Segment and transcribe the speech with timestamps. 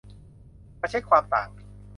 [0.79, 1.49] มาเช็กความต่าง